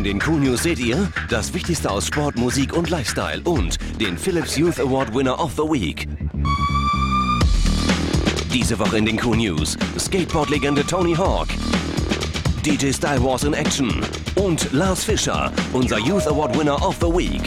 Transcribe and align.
News 0.00 0.62
seht 0.62 0.80
ihr 0.80 1.08
das 1.28 1.54
Wichtigste 1.54 1.88
aus 1.88 2.08
Sport, 2.08 2.36
Musik 2.36 2.72
und 2.76 2.90
Lifestyle 2.90 3.40
und 3.44 3.78
den 4.00 4.18
Philips 4.18 4.56
Youth 4.56 4.80
Award 4.80 5.14
Winner 5.14 5.38
of 5.38 5.52
the 5.52 5.62
Week. 5.62 6.08
Diese 8.52 8.78
Woche 8.78 8.98
in 8.98 9.06
den 9.06 9.16
Q-News 9.16 9.76
Skateboard-Legende 9.98 10.84
Tony 10.84 11.14
Hawk, 11.14 11.48
DJ 12.64 12.90
Style 12.92 13.22
Wars 13.22 13.44
in 13.44 13.54
Action 13.54 14.04
und 14.34 14.72
Lars 14.72 15.04
Fischer, 15.04 15.52
unser 15.72 15.98
Youth 15.98 16.26
Award 16.26 16.58
Winner 16.58 16.84
of 16.84 16.96
the 17.00 17.06
Week. 17.06 17.42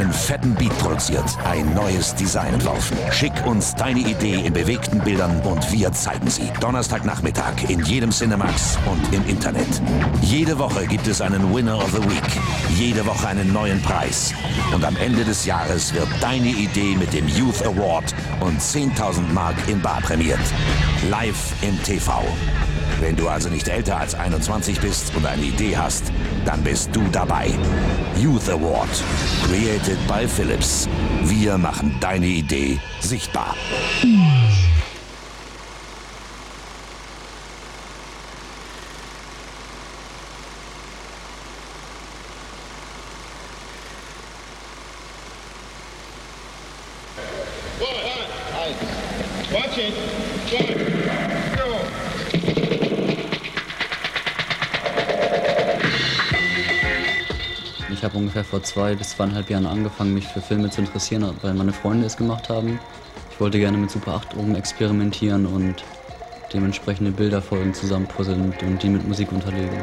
Einen 0.00 0.12
fetten 0.12 0.54
Beat 0.54 0.76
produziert, 0.78 1.24
ein 1.44 1.74
neues 1.74 2.14
Design 2.14 2.52
entworfen. 2.52 2.98
Schick 3.12 3.32
uns 3.46 3.74
deine 3.74 4.00
Idee 4.00 4.44
in 4.44 4.52
bewegten 4.52 4.98
Bildern 5.00 5.40
und 5.40 5.72
wir 5.72 5.90
zeigen 5.92 6.28
sie. 6.28 6.50
Donnerstagnachmittag 6.60 7.68
in 7.68 7.82
jedem 7.82 8.10
Cinemax 8.10 8.78
und 8.84 9.14
im 9.14 9.26
Internet. 9.26 9.80
Jede 10.20 10.58
Woche 10.58 10.86
gibt 10.86 11.06
es 11.06 11.22
einen 11.22 11.54
Winner 11.54 11.78
of 11.78 11.90
the 11.92 12.02
Week. 12.10 12.76
Jede 12.76 13.06
Woche 13.06 13.28
einen 13.28 13.50
neuen 13.54 13.80
Preis. 13.80 14.34
Und 14.74 14.84
am 14.84 14.96
Ende 14.96 15.24
des 15.24 15.46
Jahres 15.46 15.94
wird 15.94 16.08
deine 16.20 16.48
Idee 16.48 16.94
mit 16.96 17.14
dem 17.14 17.26
Youth 17.28 17.64
Award 17.64 18.14
und 18.40 18.60
10.000 18.60 19.32
Mark 19.32 19.56
in 19.66 19.80
Bar 19.80 20.02
prämiert. 20.02 20.40
Live 21.08 21.54
im 21.62 21.82
TV. 21.82 22.22
Wenn 23.00 23.14
du 23.14 23.28
also 23.28 23.48
nicht 23.48 23.68
älter 23.68 23.98
als 23.98 24.14
21 24.14 24.80
bist 24.80 25.14
und 25.14 25.26
eine 25.26 25.42
Idee 25.42 25.76
hast, 25.76 26.04
dann 26.44 26.62
bist 26.62 26.90
du 26.92 27.02
dabei. 27.12 27.50
Youth 28.18 28.48
Award. 28.48 28.88
Created 29.46 29.98
by 30.06 30.26
Philips. 30.26 30.88
Wir 31.22 31.58
machen 31.58 31.94
deine 32.00 32.26
Idee 32.26 32.78
sichtbar. 33.00 33.54
Watch 49.52 49.78
it. 49.78 49.94
Go. 50.50 50.86
Habe 58.06 58.18
ungefähr 58.18 58.44
vor 58.44 58.62
zwei 58.62 58.94
bis 58.94 59.10
zweieinhalb 59.10 59.50
Jahren 59.50 59.66
angefangen, 59.66 60.14
mich 60.14 60.28
für 60.28 60.40
Filme 60.40 60.70
zu 60.70 60.80
interessieren, 60.80 61.28
weil 61.42 61.54
meine 61.54 61.72
Freunde 61.72 62.06
es 62.06 62.16
gemacht 62.16 62.48
haben. 62.48 62.78
Ich 63.32 63.40
wollte 63.40 63.58
gerne 63.58 63.76
mit 63.76 63.90
Super 63.90 64.14
8 64.14 64.34
Drogen 64.34 64.54
experimentieren 64.54 65.44
und 65.44 65.82
dementsprechende 66.54 67.10
Bilderfolgen 67.10 67.74
zusammenpuzzeln 67.74 68.54
und 68.62 68.82
die 68.82 68.88
mit 68.90 69.08
Musik 69.08 69.32
unterlegen. 69.32 69.76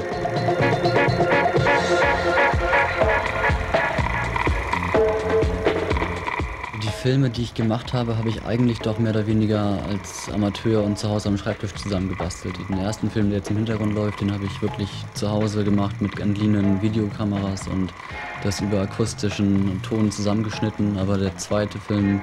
Filme, 7.04 7.30
die 7.30 7.42
ich 7.42 7.54
gemacht 7.54 7.92
habe, 7.92 8.18
habe 8.18 8.30
ich 8.30 8.46
eigentlich 8.46 8.80
doch 8.80 8.97
mehr 8.97 9.12
oder 9.12 9.28
weniger 9.28 9.78
als 9.90 10.31
Amateur 10.34 10.81
und 10.86 10.97
zu 10.97 11.09
Hause 11.09 11.28
am 11.28 11.38
Schreibtisch 11.38 11.74
zusammengebastelt. 11.74 12.56
Den 12.69 12.80
ersten 12.80 13.12
Film, 13.12 13.28
der 13.28 13.40
jetzt 13.40 13.50
im 13.50 13.58
Hintergrund 13.58 13.94
läuft, 13.94 14.22
den 14.22 14.31
habe 14.31 14.46
ich 14.46 14.62
wirklich 14.62 14.88
zu 15.14 15.30
Hause 15.30 15.66
gemacht 15.66 16.02
mit 16.02 16.18
entliehenen 16.22 16.81
Videokameras 16.81 17.68
und 17.68 17.94
das 18.41 18.62
über 18.62 18.80
akustischen 18.80 19.81
Ton 19.81 20.14
zusammengeschnitten. 20.14 20.97
Aber 20.97 21.18
der 21.18 21.36
zweite 21.36 21.78
Film, 21.78 22.22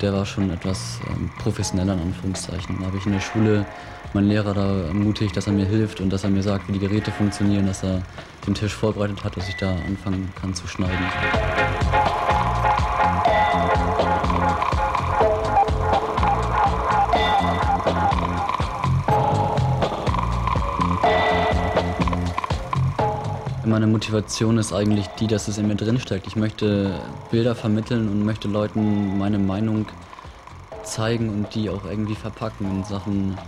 der 0.00 0.12
war 0.12 0.24
schon 0.24 0.50
etwas 0.50 1.00
ähm, 1.08 1.28
professioneller 1.40 1.94
in 1.94 2.02
Anführungszeichen. 2.02 2.76
Da 2.78 2.86
habe 2.86 2.98
ich 2.98 3.06
in 3.06 3.14
der 3.14 3.20
Schule 3.20 3.66
meinen 4.12 4.28
Lehrer 4.28 4.54
da 4.54 4.82
ermutigt, 4.82 5.36
dass 5.36 5.48
er 5.48 5.52
mir 5.52 5.66
hilft 5.66 6.00
und 6.00 6.10
dass 6.10 6.22
er 6.22 6.30
mir 6.30 6.44
sagt, 6.44 6.68
wie 6.68 6.74
die 6.74 6.78
Geräte 6.78 7.10
funktionieren, 7.10 7.66
dass 7.66 7.82
er 7.82 8.02
den 8.46 8.54
Tisch 8.54 8.72
vorbereitet 8.72 9.24
hat, 9.24 9.36
dass 9.36 9.48
ich 9.48 9.56
da 9.56 9.74
anfangen 9.88 10.32
kann 10.40 10.54
zu 10.54 10.68
schneiden. 10.68 11.06
Meine 23.64 23.86
Motivation 23.86 24.58
ist 24.58 24.72
eigentlich 24.72 25.06
die, 25.20 25.28
dass 25.28 25.46
es 25.46 25.56
in 25.56 25.68
mir 25.68 25.76
drin 25.76 26.00
steckt. 26.00 26.26
Ich 26.26 26.34
möchte 26.34 26.98
Bilder 27.30 27.54
vermitteln 27.54 28.08
und 28.08 28.24
möchte 28.24 28.48
Leuten 28.48 29.18
meine 29.18 29.38
Meinung 29.38 29.86
zeigen 30.82 31.28
und 31.28 31.54
die 31.54 31.70
auch 31.70 31.84
irgendwie 31.84 32.16
verpacken 32.16 32.68
in 32.70 32.84
Sachen, 32.84 33.38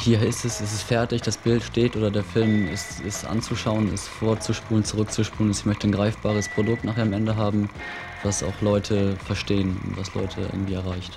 hier 0.00 0.20
ist 0.20 0.44
es, 0.44 0.60
es 0.60 0.72
ist 0.72 0.82
fertig, 0.82 1.22
das 1.22 1.36
Bild 1.36 1.62
steht 1.62 1.96
oder 1.96 2.10
der 2.10 2.24
Film 2.24 2.66
ist, 2.66 3.00
ist 3.00 3.24
anzuschauen, 3.24 3.92
ist 3.94 4.08
vorzuspulen, 4.08 4.84
zurückzuspulen. 4.84 5.52
Ich 5.52 5.64
möchte 5.64 5.86
ein 5.86 5.92
greifbares 5.92 6.48
Produkt 6.48 6.82
nachher 6.82 7.02
am 7.02 7.12
Ende 7.12 7.36
haben, 7.36 7.70
was 8.24 8.42
auch 8.42 8.60
Leute 8.60 9.16
verstehen 9.24 9.80
und 9.86 9.96
was 9.96 10.12
Leute 10.14 10.40
irgendwie 10.52 10.74
erreicht. 10.74 11.12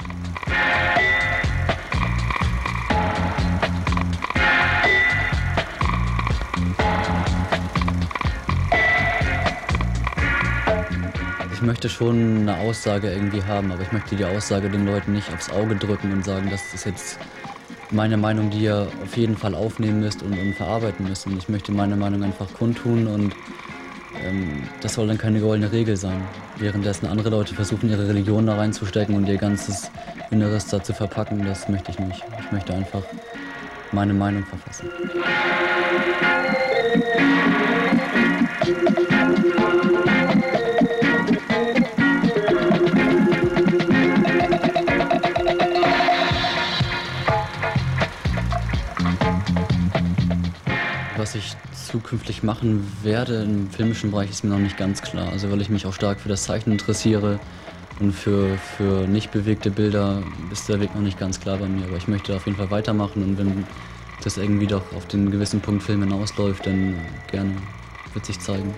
Ich 11.58 11.64
möchte 11.64 11.90
schon 11.90 12.42
eine 12.42 12.56
Aussage 12.60 13.10
irgendwie 13.12 13.42
haben, 13.42 13.72
aber 13.72 13.82
ich 13.82 13.92
möchte 13.92 14.16
die 14.16 14.26
Aussage 14.26 14.70
den 14.70 14.86
Leuten 14.86 15.14
nicht 15.14 15.34
aufs 15.34 15.50
Auge 15.50 15.76
drücken 15.76 16.14
und 16.14 16.24
sagen, 16.24 16.50
das 16.52 16.72
ist 16.76 16.86
jetzt 16.86 17.18
meine 17.90 18.16
Meinung, 18.16 18.52
die 18.52 18.60
ihr 18.60 18.88
auf 19.04 19.18
jeden 19.18 19.36
Fall 19.36 19.56
aufnehmen 19.56 20.02
müsst 20.02 20.22
und, 20.22 20.38
und 20.38 20.54
verarbeiten 20.54 21.08
müsst. 21.08 21.26
Und 21.26 21.36
ich 21.36 21.50
möchte 21.50 21.72
meine 21.72 21.96
Meinung 21.96 22.24
einfach 22.24 22.46
kundtun 22.54 23.08
und 23.08 23.36
ähm, 24.24 24.62
das 24.82 24.94
soll 24.94 25.08
dann 25.08 25.18
keine 25.18 25.40
goldene 25.40 25.72
Regel 25.72 25.98
sein. 25.98 26.22
Währenddessen 26.58 27.08
andere 27.08 27.32
Leute 27.32 27.56
versuchen, 27.56 27.90
ihre 27.90 28.08
Religion 28.08 28.46
da 28.46 28.56
reinzustecken 28.56 29.16
und 29.16 29.28
ihr 29.28 29.38
ganzes 29.38 29.90
Inneres 30.30 30.68
da 30.68 30.84
zu 30.84 30.94
verpacken, 30.94 31.44
das 31.44 31.68
möchte 31.70 31.90
ich 31.90 31.98
nicht. 31.98 32.24
Ich 32.40 32.52
möchte 32.52 32.72
einfach 32.76 33.02
meine 33.92 34.14
Meinung 34.14 34.46
verfassen. 34.46 34.90
Was 51.28 51.36
ich 51.36 51.58
zukünftig 51.92 52.42
machen 52.42 52.90
werde 53.04 53.44
im 53.44 53.70
filmischen 53.70 54.12
Bereich 54.12 54.30
ist 54.30 54.46
mir 54.46 54.50
noch 54.52 54.60
nicht 54.60 54.78
ganz 54.78 55.02
klar. 55.02 55.30
Also 55.30 55.52
weil 55.52 55.60
ich 55.60 55.68
mich 55.68 55.86
auch 55.86 55.92
stark 55.92 56.22
für 56.22 56.30
das 56.30 56.44
Zeichnen 56.44 56.72
interessiere 56.72 57.38
und 58.00 58.14
für, 58.14 58.58
für 58.58 59.06
nicht 59.10 59.32
bewegte 59.32 59.70
Bilder 59.70 60.24
ist 60.54 60.70
der 60.70 60.80
Weg 60.80 60.96
noch 60.96 61.02
nicht 61.02 61.20
ganz 61.20 61.42
klar 61.42 61.58
bei 61.58 61.68
mir. 61.68 61.84
Aber 61.84 61.98
ich 61.98 62.08
möchte 62.08 62.34
auf 62.34 62.46
jeden 62.46 62.58
Fall 62.58 62.72
weitermachen 62.72 63.24
und 63.24 63.38
wenn 63.38 63.68
das 64.24 64.38
irgendwie 64.38 64.68
doch 64.68 64.84
auf 64.96 65.06
den 65.06 65.30
gewissen 65.30 65.60
Punkt 65.60 65.84
Film 65.84 66.02
hinausläuft, 66.02 66.66
dann 66.66 66.96
gerne 67.30 67.56
wird 68.14 68.26
sich 68.26 68.40
zeigen. 68.40 68.74